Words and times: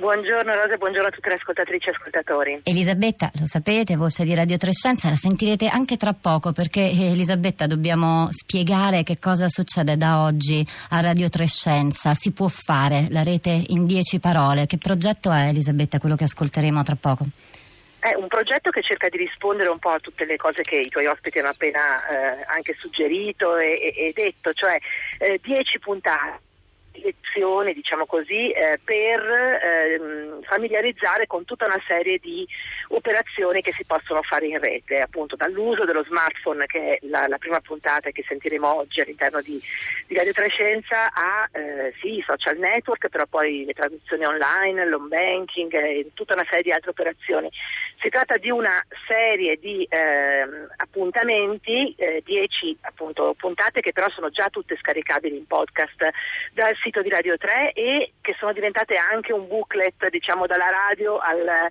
Buongiorno 0.00 0.54
Rosa, 0.54 0.78
buongiorno 0.78 1.08
a 1.08 1.10
tutte 1.10 1.28
le 1.28 1.34
ascoltatrici 1.34 1.88
e 1.88 1.92
ascoltatori. 1.92 2.60
Elisabetta, 2.64 3.30
lo 3.38 3.44
sapete, 3.44 3.96
voce 3.96 4.24
di 4.24 4.34
Radio 4.34 4.56
Trescenza, 4.56 5.10
la 5.10 5.14
sentirete 5.14 5.68
anche 5.68 5.98
tra 5.98 6.14
poco 6.14 6.52
perché 6.52 6.80
eh, 6.80 7.12
Elisabetta 7.12 7.66
dobbiamo 7.66 8.28
spiegare 8.30 9.02
che 9.02 9.18
cosa 9.18 9.48
succede 9.48 9.98
da 9.98 10.22
oggi 10.22 10.66
a 10.88 11.02
Radio 11.02 11.28
Trescenza. 11.28 12.14
Si 12.14 12.32
può 12.32 12.48
fare 12.48 13.08
la 13.10 13.22
rete 13.22 13.50
in 13.50 13.84
dieci 13.84 14.20
parole. 14.20 14.64
Che 14.64 14.78
progetto 14.78 15.30
è 15.30 15.48
Elisabetta 15.48 15.98
quello 15.98 16.16
che 16.16 16.24
ascolteremo 16.24 16.82
tra 16.82 16.96
poco? 16.98 17.26
È 17.98 18.14
un 18.14 18.28
progetto 18.28 18.70
che 18.70 18.80
cerca 18.80 19.10
di 19.10 19.18
rispondere 19.18 19.68
un 19.68 19.78
po' 19.78 19.90
a 19.90 19.98
tutte 19.98 20.24
le 20.24 20.36
cose 20.36 20.62
che 20.62 20.76
i 20.76 20.88
tuoi 20.88 21.04
ospiti 21.04 21.40
hanno 21.40 21.50
appena 21.50 22.08
eh, 22.08 22.46
anche 22.46 22.74
suggerito 22.78 23.58
e, 23.58 23.92
e, 23.94 24.06
e 24.06 24.12
detto, 24.14 24.54
cioè 24.54 24.78
eh, 25.18 25.38
dieci 25.42 25.78
puntate 25.78 26.48
lezioni, 26.92 27.72
diciamo 27.72 28.06
così, 28.06 28.50
eh, 28.50 28.78
per 28.82 29.20
ehm, 29.20 30.42
familiarizzare 30.42 31.26
con 31.26 31.44
tutta 31.44 31.66
una 31.66 31.80
serie 31.86 32.18
di 32.18 32.46
operazioni 32.88 33.62
che 33.62 33.72
si 33.72 33.84
possono 33.84 34.22
fare 34.22 34.46
in 34.46 34.58
rete, 34.58 34.98
appunto 34.98 35.36
dall'uso 35.36 35.84
dello 35.84 36.04
smartphone, 36.04 36.66
che 36.66 36.96
è 36.96 37.06
la, 37.06 37.26
la 37.28 37.38
prima 37.38 37.60
puntata 37.60 38.10
che 38.10 38.24
sentiremo 38.26 38.76
oggi 38.76 39.00
all'interno 39.00 39.40
di, 39.40 39.60
di 40.06 40.14
Radio 40.14 40.32
Trescenza, 40.32 41.12
a 41.12 41.48
eh, 41.52 41.94
sì, 42.00 42.22
social 42.26 42.58
network, 42.58 43.08
però 43.08 43.26
poi 43.26 43.64
le 43.64 43.72
traduzioni 43.72 44.24
online, 44.24 44.86
l'home 44.86 45.08
banking 45.08 45.72
e 45.74 46.10
tutta 46.14 46.34
una 46.34 46.46
serie 46.48 46.62
di 46.62 46.72
altre 46.72 46.90
operazioni. 46.90 47.50
Si 48.00 48.08
tratta 48.08 48.36
di 48.38 48.50
una 48.50 48.82
serie 49.06 49.58
di 49.58 49.84
eh, 49.84 50.46
appuntamenti, 50.76 51.94
10 52.24 52.70
eh, 52.70 53.34
puntate 53.36 53.80
che 53.80 53.92
però 53.92 54.08
sono 54.10 54.30
già 54.30 54.48
tutte 54.48 54.76
scaricabili 54.76 55.36
in 55.36 55.46
podcast 55.46 56.08
dal 56.52 56.74
sito 56.82 57.02
di 57.02 57.08
Radio 57.08 57.36
3 57.36 57.72
e 57.72 58.12
che 58.20 58.34
sono 58.38 58.52
diventate 58.52 58.96
anche 58.96 59.32
un 59.32 59.46
booklet 59.46 60.08
diciamo 60.08 60.46
dalla 60.46 60.68
radio 60.68 61.18
al 61.18 61.68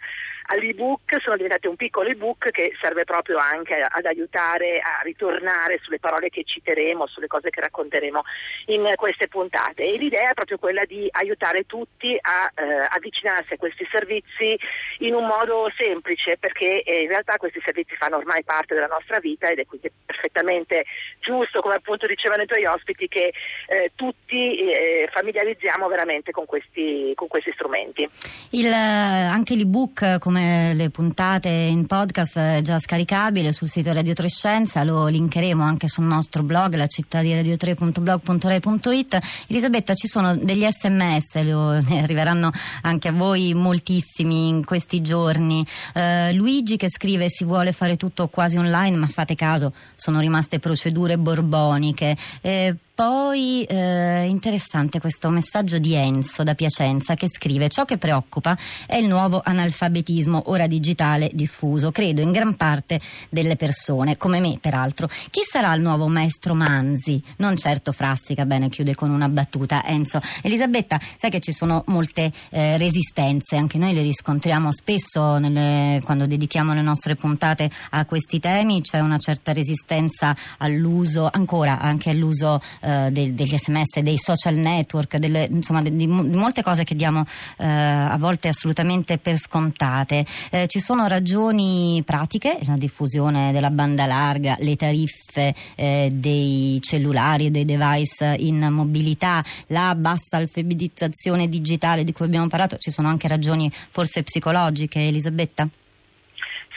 all'ebook 0.49 1.17
sono 1.21 1.35
diventate 1.35 1.67
un 1.67 1.75
piccolo 1.75 2.09
ebook 2.09 2.49
che 2.51 2.73
serve 2.81 3.03
proprio 3.03 3.37
anche 3.37 3.81
ad 3.81 4.05
aiutare 4.05 4.79
a 4.79 5.01
ritornare 5.03 5.79
sulle 5.81 5.99
parole 5.99 6.29
che 6.29 6.43
citeremo, 6.43 7.07
sulle 7.07 7.27
cose 7.27 7.49
che 7.49 7.61
racconteremo 7.61 8.23
in 8.67 8.93
queste 8.95 9.27
puntate. 9.27 9.83
E 9.83 9.97
l'idea 9.97 10.31
è 10.31 10.33
proprio 10.33 10.57
quella 10.57 10.85
di 10.85 11.07
aiutare 11.11 11.65
tutti 11.65 12.17
a 12.19 12.51
eh, 12.55 12.87
avvicinarsi 12.89 13.53
a 13.53 13.57
questi 13.57 13.87
servizi 13.91 14.57
in 14.99 15.13
un 15.13 15.25
modo 15.25 15.71
semplice, 15.77 16.37
perché 16.37 16.81
eh, 16.81 17.03
in 17.03 17.09
realtà 17.09 17.37
questi 17.37 17.61
servizi 17.63 17.95
fanno 17.95 18.17
ormai 18.17 18.43
parte 18.43 18.73
della 18.73 18.87
nostra 18.87 19.19
vita 19.19 19.47
ed 19.47 19.59
è 19.59 19.65
quindi 19.65 19.91
perfettamente 20.05 20.85
giusto, 21.19 21.61
come 21.61 21.75
appunto 21.75 22.07
dicevano 22.07 22.43
i 22.43 22.47
tuoi 22.47 22.65
ospiti, 22.65 23.07
che 23.07 23.33
eh, 23.67 23.91
tutti 23.95 24.71
eh, 24.71 25.09
familiarizziamo 25.11 25.87
veramente 25.87 26.31
con 26.31 26.45
questi, 26.45 27.11
con 27.15 27.27
questi 27.27 27.51
strumenti. 27.51 28.09
Il, 28.51 28.71
anche 28.71 29.55
l'ebook 29.55 30.17
come 30.19 30.38
come 30.39 30.73
le 30.73 30.89
puntate 30.89 31.49
in 31.49 31.85
podcast 31.85 32.39
è 32.39 32.61
già 32.61 32.79
scaricabile 32.79 33.51
sul 33.51 33.67
sito 33.67 33.91
Radio 33.91 34.13
Trescenza, 34.13 34.83
lo 34.83 35.07
linkeremo 35.07 35.61
anche 35.61 35.89
sul 35.89 36.05
nostro 36.05 36.43
blog, 36.43 36.75
la 36.75 36.87
città 36.87 37.21
di 37.21 37.33
radio3.blog.rai.it. 37.33 39.19
Elisabetta, 39.47 39.93
ci 39.93 40.07
sono 40.07 40.37
degli 40.37 40.65
sms, 40.65 41.35
ne 41.35 42.01
arriveranno 42.01 42.51
anche 42.83 43.09
a 43.09 43.11
voi 43.11 43.53
moltissimi 43.53 44.47
in 44.47 44.63
questi 44.63 45.01
giorni. 45.01 45.65
Eh, 45.93 46.31
Luigi 46.33 46.77
che 46.77 46.89
scrive 46.89 47.29
si 47.29 47.43
vuole 47.43 47.73
fare 47.73 47.97
tutto 47.97 48.27
quasi 48.27 48.57
online, 48.57 48.95
ma 48.95 49.07
fate 49.07 49.35
caso, 49.35 49.73
sono 49.95 50.19
rimaste 50.19 50.59
procedure 50.59 51.17
borboniche. 51.17 52.15
Eh, 52.41 52.75
poi 52.99 53.63
eh, 53.63 54.25
interessante 54.25 54.99
questo 54.99 55.29
messaggio 55.29 55.77
di 55.77 55.93
Enzo 55.93 56.43
da 56.43 56.53
Piacenza 56.53 57.15
che 57.15 57.29
scrive 57.29 57.69
ciò 57.69 57.85
che 57.85 57.97
preoccupa 57.97 58.57
è 58.85 58.97
il 58.97 59.07
nuovo 59.07 59.41
analfabetismo 59.41 60.43
ora 60.47 60.67
digitale 60.67 61.29
diffuso, 61.31 61.91
credo 61.91 62.19
in 62.19 62.33
gran 62.33 62.57
parte 62.57 62.99
delle 63.29 63.55
persone, 63.55 64.17
come 64.17 64.41
me 64.41 64.57
peraltro. 64.59 65.07
Chi 65.29 65.43
sarà 65.49 65.73
il 65.75 65.81
nuovo 65.81 66.09
maestro 66.09 66.53
Manzi? 66.53 67.23
Non 67.37 67.55
certo 67.55 67.93
Frassica, 67.93 68.45
bene, 68.45 68.67
chiude 68.67 68.95
con 68.95 69.11
una 69.11 69.29
battuta 69.29 69.85
Enzo. 69.85 70.19
Elisabetta, 70.41 70.99
sai 71.17 71.29
che 71.29 71.39
ci 71.39 71.53
sono 71.53 71.85
molte 71.85 72.29
eh, 72.49 72.75
resistenze, 72.77 73.55
anche 73.55 73.77
noi 73.77 73.93
le 73.93 74.01
riscontriamo 74.01 74.73
spesso 74.73 75.37
nelle, 75.37 76.01
quando 76.03 76.27
dedichiamo 76.27 76.73
le 76.73 76.81
nostre 76.81 77.15
puntate 77.15 77.71
a 77.91 78.03
questi 78.03 78.41
temi, 78.41 78.81
c'è 78.81 78.99
una 78.99 79.19
certa 79.19 79.53
resistenza 79.53 80.35
all'uso, 80.57 81.29
ancora 81.31 81.79
anche 81.79 82.09
all'uso 82.09 82.59
eh, 82.81 82.87
eh, 82.89 83.11
de, 83.11 83.33
degli 83.33 83.55
sms, 83.55 83.99
dei 83.99 84.17
social 84.17 84.55
network, 84.55 85.17
delle, 85.17 85.47
insomma 85.49 85.81
di, 85.81 85.95
di, 85.95 86.07
molte 86.07 86.63
cose 86.63 86.83
che 86.83 86.95
diamo 86.95 87.23
eh, 87.57 87.65
a 87.65 88.17
volte 88.17 88.47
assolutamente 88.47 89.17
per 89.17 89.37
scontate. 89.37 90.25
Eh, 90.49 90.67
ci 90.67 90.79
sono 90.79 91.07
ragioni 91.07 92.01
pratiche, 92.05 92.57
la 92.65 92.77
diffusione 92.77 93.51
della 93.51 93.71
banda 93.71 94.05
larga, 94.05 94.55
le 94.59 94.75
tariffe 94.75 95.53
eh, 95.75 96.09
dei 96.13 96.79
cellulari 96.81 97.47
e 97.47 97.51
dei 97.51 97.65
device 97.65 98.35
in 98.39 98.67
mobilità, 98.71 99.43
la 99.67 99.95
bassa 99.95 100.37
alfabetizzazione 100.37 101.47
digitale 101.47 102.03
di 102.03 102.11
cui 102.11 102.25
abbiamo 102.25 102.47
parlato, 102.47 102.77
ci 102.77 102.91
sono 102.91 103.07
anche 103.07 103.27
ragioni 103.27 103.71
forse 103.71 104.23
psicologiche, 104.23 104.99
Elisabetta? 104.99 105.67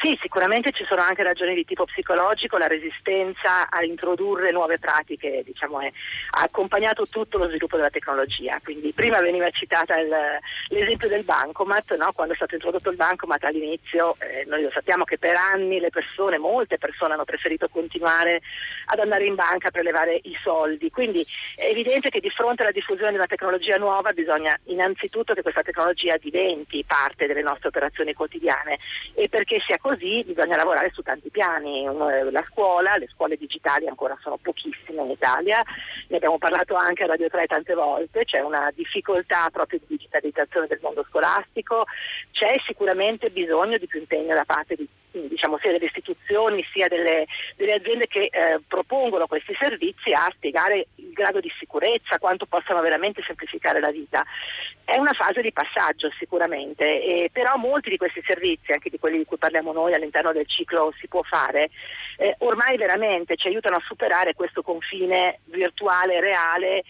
Sì, 0.02 0.18
sicuramente 0.20 0.72
ci 0.72 0.84
sono 0.84 1.00
anche 1.00 1.22
ragioni 1.22 1.54
di 1.54 1.64
tipo 1.64 1.84
psicologico, 1.84 2.58
la 2.58 2.66
resistenza 2.66 3.70
a 3.70 3.84
introdurre 3.84 4.50
nuove 4.50 4.80
pratiche 4.80 5.42
diciamo, 5.44 5.78
è, 5.78 5.92
ha 6.30 6.42
accompagnato 6.42 7.06
tutto 7.06 7.38
lo 7.38 7.46
sviluppo 7.46 7.76
della 7.76 7.88
tecnologia. 7.88 8.58
Quindi 8.64 8.90
prima 8.92 9.20
veniva 9.20 9.48
citata 9.50 9.96
il, 10.00 10.12
l'esempio 10.70 11.06
del 11.06 11.22
bancomat, 11.22 11.96
no? 11.98 12.10
quando 12.16 12.32
è 12.32 12.36
stato 12.36 12.54
introdotto 12.56 12.90
il 12.90 12.96
bancomat 12.96 13.44
all'inizio 13.44 14.16
eh, 14.18 14.44
noi 14.48 14.62
lo 14.62 14.70
sappiamo 14.72 15.04
che 15.04 15.18
per 15.18 15.36
anni 15.36 15.78
le 15.78 15.90
persone, 15.90 16.36
molte 16.36 16.78
persone 16.78 17.14
hanno 17.14 17.22
preferito 17.22 17.69
continuare 17.69 18.40
ad 18.86 18.98
andare 18.98 19.24
in 19.26 19.36
banca 19.36 19.69
a 19.69 19.70
prelevare 19.70 20.19
i 20.24 20.36
soldi. 20.42 20.90
Quindi 20.90 21.24
è 21.54 21.66
evidente 21.66 22.10
che 22.10 22.19
di 22.19 22.30
fronte 22.30 22.62
alla 22.62 22.72
diffusione 22.72 23.10
di 23.10 23.19
una 23.19 23.26
tecnologia 23.26 23.76
nuova 23.76 24.10
bisogna 24.10 24.58
innanzitutto 24.64 25.32
che 25.32 25.42
questa 25.42 25.62
tecnologia 25.62 26.16
diventi 26.16 26.82
parte 26.84 27.28
delle 27.28 27.42
nostre 27.42 27.69
operazioni 27.69 28.14
quotidiane 28.14 28.80
e 29.14 29.28
perché 29.28 29.60
sia 29.64 29.78
così 29.78 29.90
così 29.92 30.25
bisogna 30.25 30.56
lavorare 30.56 30.91
su 30.92 31.03
tanti 31.03 31.28
piani. 31.30 31.84
La 32.30 32.44
scuola, 32.48 32.97
le 32.97 33.08
scuole 33.12 33.36
digitali 33.36 33.86
ancora 33.86 34.16
sono 34.20 34.38
pochissime 34.41 35.03
in 35.03 35.10
Italia, 35.10 35.62
ne 36.08 36.16
abbiamo 36.16 36.38
parlato 36.38 36.75
anche 36.75 37.04
a 37.04 37.06
Radio 37.06 37.28
3 37.28 37.47
tante 37.47 37.75
volte, 37.75 38.25
c'è 38.25 38.41
una 38.41 38.70
difficoltà 38.75 39.48
proprio 39.50 39.78
di 39.81 39.97
digitalizzazione 39.97 40.66
del 40.66 40.78
mondo 40.81 41.04
scolastico, 41.08 41.84
c'è 42.31 42.54
sicuramente 42.64 43.31
bisogno 43.31 43.76
di 43.76 43.86
più 43.86 44.00
impegno 44.00 44.34
da 44.34 44.44
parte 44.44 44.76
di 44.76 44.88
diciamo, 45.12 45.59
sia 45.59 45.73
delle 45.73 45.87
istituzioni 45.87 46.65
sia 46.73 46.89
delle, 46.89 47.27
delle 47.56 47.75
aziende 47.75 48.06
che 48.06 48.28
eh, 48.31 48.61
propongono 48.67 49.27
questi 49.27 49.55
servizi 49.59 50.12
a 50.12 50.31
spiegare 50.34 50.87
il 50.97 51.12
grado 51.12 51.41
di 51.41 51.53
sicurezza, 51.59 52.19
quanto 52.19 52.47
possano 52.47 52.81
veramente 52.81 53.23
semplificare 53.23 53.81
la 53.81 53.91
vita. 53.91 54.25
È 54.84 54.97
una 54.97 55.12
fase 55.12 55.43
di 55.43 55.53
passaggio 55.53 56.11
sicuramente, 56.19 57.03
e, 57.03 57.31
però 57.33 57.56
molti 57.56 57.91
di 57.91 57.97
questi 57.97 58.23
servizi, 58.27 58.73
anche 58.73 58.91
di 58.91 58.99
quelli 58.99 59.19
di 59.19 59.25
cui 59.25 59.37
parliamo 59.37 59.73
noi 59.73 59.95
all'interno 59.95 60.33
del 60.33 60.47
ciclo 60.47 60.93
si 60.99 61.09
può 61.09 61.23
fare, 61.23 61.71
eh, 62.19 62.34
ormai 62.39 62.77
veramente 62.77 63.37
ci 63.37 63.49
aiutano 63.49 63.77
a 63.77 63.83
superare 63.84 64.34
questo 64.34 64.62
confine 64.62 65.41
virtuale 65.44 66.21
reale 66.21 66.83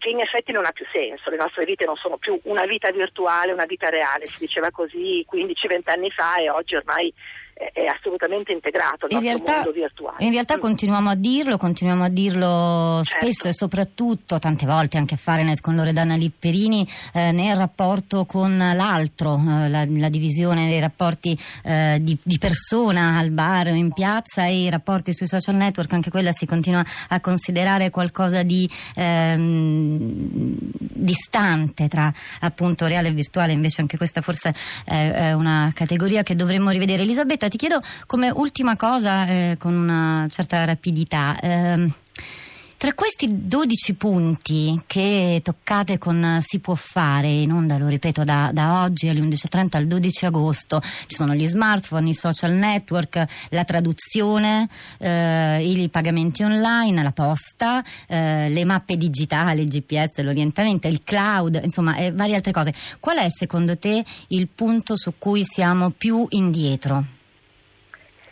che 0.00 0.08
in 0.08 0.20
effetti 0.20 0.50
non 0.50 0.64
ha 0.64 0.72
più 0.72 0.86
senso, 0.90 1.28
le 1.28 1.36
nostre 1.36 1.66
vite 1.66 1.84
non 1.84 1.94
sono 1.94 2.16
più 2.16 2.38
una 2.44 2.64
vita 2.64 2.90
virtuale, 2.90 3.52
una 3.52 3.66
vita 3.66 3.90
reale, 3.90 4.24
si 4.24 4.38
diceva 4.38 4.70
così 4.70 5.24
15-20 5.30 5.90
anni 5.90 6.10
fa 6.10 6.36
e 6.36 6.48
oggi 6.48 6.74
ormai 6.74 7.12
è 7.72 7.84
assolutamente 7.84 8.52
integrato 8.52 9.06
in 9.10 9.20
realtà, 9.20 9.56
mondo 9.56 9.72
virtuale. 9.72 10.24
In 10.24 10.32
realtà 10.32 10.56
mm. 10.56 10.60
continuiamo 10.60 11.10
a 11.10 11.14
dirlo, 11.14 11.58
continuiamo 11.58 12.04
a 12.04 12.08
dirlo 12.08 13.00
certo. 13.02 13.26
spesso 13.26 13.48
e 13.48 13.52
soprattutto 13.52 14.38
tante 14.38 14.64
volte 14.64 14.96
anche 14.96 15.14
a 15.14 15.18
fare 15.18 15.44
con 15.60 15.74
Loredana 15.74 16.16
Lipperini 16.16 16.86
eh, 17.12 17.32
nel 17.32 17.56
rapporto 17.56 18.24
con 18.24 18.56
l'altro, 18.56 19.34
eh, 19.34 19.68
la, 19.68 19.84
la, 19.86 20.08
divisione 20.08 20.68
dei 20.68 20.80
rapporti 20.80 21.38
eh, 21.64 21.98
di, 22.00 22.16
di, 22.22 22.38
persona 22.38 23.18
al 23.18 23.30
bar 23.30 23.68
o 23.68 23.74
in 23.74 23.92
piazza 23.92 24.46
e 24.46 24.62
i 24.62 24.70
rapporti 24.70 25.12
sui 25.12 25.26
social 25.26 25.56
network, 25.56 25.92
anche 25.92 26.10
quella 26.10 26.32
si 26.32 26.46
continua 26.46 26.82
a 27.08 27.20
considerare 27.20 27.90
qualcosa 27.90 28.42
di 28.42 28.68
ehm, 28.94 30.56
distante 30.78 31.88
tra 31.88 32.12
appunto 32.40 32.86
reale 32.86 33.08
e 33.08 33.12
virtuale, 33.12 33.52
invece 33.52 33.82
anche 33.82 33.96
questa 33.96 34.22
forse 34.22 34.54
è, 34.84 35.10
è 35.10 35.32
una 35.32 35.70
categoria 35.74 36.22
che 36.22 36.34
dovremmo 36.34 36.70
rivedere. 36.70 37.02
Elisabetta, 37.02 37.49
ti 37.50 37.58
chiedo 37.58 37.82
come 38.06 38.30
ultima 38.30 38.76
cosa, 38.76 39.26
eh, 39.26 39.56
con 39.58 39.74
una 39.74 40.26
certa 40.30 40.64
rapidità, 40.64 41.38
eh, 41.38 41.92
Tra 42.80 42.94
questi 42.94 43.46
12 43.46 43.92
punti 43.92 44.82
che 44.86 45.42
toccate 45.44 45.98
con 45.98 46.38
Si 46.40 46.60
può 46.60 46.74
fare 46.74 47.28
in 47.28 47.52
onda, 47.52 47.76
lo 47.76 47.88
ripeto, 47.88 48.24
da, 48.24 48.48
da 48.54 48.80
oggi 48.80 49.06
alle 49.06 49.20
11.30 49.20 49.76
al 49.76 49.86
12 49.86 50.24
agosto, 50.24 50.80
ci 51.06 51.14
sono 51.14 51.34
gli 51.34 51.46
smartphone, 51.46 52.08
i 52.08 52.14
social 52.14 52.52
network, 52.52 53.22
la 53.50 53.64
traduzione, 53.64 54.66
eh, 54.96 55.62
i 55.62 55.90
pagamenti 55.90 56.42
online, 56.42 57.02
la 57.02 57.12
posta, 57.12 57.84
eh, 58.06 58.48
le 58.48 58.64
mappe 58.64 58.96
digitali, 58.96 59.60
il 59.60 59.68
GPS, 59.68 60.22
l'orientamento, 60.22 60.88
il 60.88 61.02
cloud, 61.04 61.60
insomma, 61.62 61.96
e 61.96 62.12
varie 62.12 62.36
altre 62.36 62.52
cose. 62.52 62.72
Qual 62.98 63.18
è 63.18 63.28
secondo 63.28 63.76
te 63.76 64.02
il 64.28 64.48
punto 64.48 64.96
su 64.96 65.12
cui 65.18 65.44
siamo 65.44 65.90
più 65.90 66.24
indietro? 66.30 67.18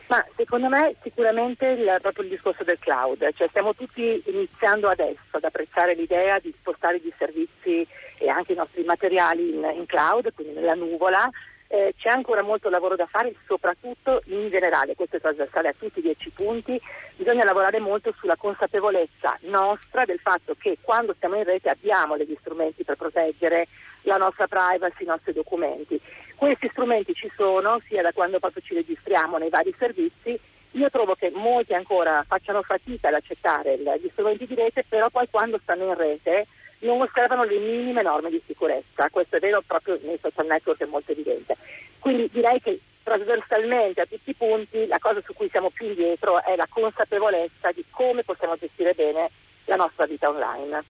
Ma 0.09 0.25
secondo 0.37 0.69
me 0.69 0.95
sicuramente 1.03 1.67
il, 1.67 1.99
proprio 2.01 2.25
il 2.25 2.31
discorso 2.31 2.65
del 2.65 2.79
cloud, 2.79 3.29
cioè 3.35 3.49
stiamo 3.49 3.75
tutti 3.75 4.23
iniziando 4.27 4.89
adesso 4.89 5.37
ad 5.37 5.45
apprezzare 5.45 5.95
l'idea 5.95 6.39
di 6.39 6.53
spostare 6.59 6.99
gli 6.99 7.13
servizi 7.19 7.87
e 8.17 8.29
anche 8.29 8.53
i 8.53 8.57
nostri 8.57 8.85
materiali 8.85 9.51
in, 9.51 9.71
in 9.77 9.85
cloud, 9.85 10.33
quindi 10.35 10.55
nella 10.55 10.75
nuvola. 10.75 11.29
Eh, 11.71 11.93
c'è 11.99 12.09
ancora 12.09 12.41
molto 12.41 12.71
lavoro 12.71 12.97
da 12.97 13.05
fare, 13.05 13.35
soprattutto 13.47 14.23
in 14.29 14.49
generale, 14.49 14.95
questo 14.95 15.17
è 15.17 15.21
trasversale 15.21 15.69
a 15.69 15.75
tutti 15.79 15.99
i 15.99 16.03
dieci 16.03 16.31
punti, 16.31 16.81
bisogna 17.15 17.45
lavorare 17.45 17.79
molto 17.79 18.15
sulla 18.17 18.37
consapevolezza 18.37 19.37
nostra 19.43 20.07
del 20.07 20.19
fatto 20.19 20.55
che 20.59 20.79
quando 20.81 21.13
stiamo 21.13 21.37
in 21.37 21.45
rete 21.45 21.69
abbiamo 21.69 22.17
degli 22.17 22.35
strumenti 22.41 22.85
per 22.85 22.97
proteggere 22.97 23.69
la 24.03 24.17
nostra 24.17 24.47
privacy, 24.47 25.03
i 25.03 25.09
nostri 25.09 25.35
documenti. 25.35 26.01
Questi 26.39 26.69
strumenti 26.71 27.15
ci 27.15 27.29
sono 27.35 27.81
sia 27.81 28.01
da 28.01 28.13
quando 28.13 28.39
proprio 28.39 28.63
ci 28.63 28.73
registriamo 28.73 29.39
nei 29.39 29.49
vari 29.49 29.75
servizi. 29.77 30.39
Io 30.71 30.89
trovo 30.89 31.17
che 31.17 31.33
molti 31.35 31.75
ancora 31.75 32.25
facciano 32.25 32.63
fatica 32.63 33.09
ad 33.09 33.15
accettare 33.15 33.77
gli 33.77 34.09
strumenti 34.13 34.47
di 34.47 34.55
rete, 34.55 34.85
però 34.89 35.09
poi 35.11 35.27
quando 35.29 35.59
stanno 35.61 35.87
in 35.87 35.97
rete 35.97 36.47
non 36.83 37.01
osservano 37.01 37.43
le 37.43 37.59
minime 37.59 38.03
norme 38.03 38.31
di 38.31 38.41
sicurezza. 38.47 39.11
Questo 39.11 39.35
è 39.35 39.41
vero 39.41 39.65
proprio 39.67 39.99
nei 40.03 40.17
social 40.23 40.47
network, 40.47 40.81
è 40.81 40.87
molto 40.87 41.11
evidente. 41.11 41.57
Quindi 41.99 42.31
direi 42.31 42.61
che 42.61 42.79
trasversalmente 43.03 44.03
a 44.03 44.07
tutti 44.07 44.31
i 44.31 44.35
punti 44.35 44.87
la 44.87 45.01
cosa 45.01 45.21
su 45.25 45.33
cui 45.33 45.49
siamo 45.49 45.71
più 45.71 45.87
indietro 45.87 46.41
è 46.45 46.55
la 46.55 46.69
consapevolezza 46.71 47.73
di 47.73 47.85
come 47.91 48.23
possiamo 48.23 48.57
gestire 48.57 48.95
bene 48.95 49.29
la 49.65 49.75
nostra 49.75 50.07
vita 50.07 50.29
online. 50.29 50.85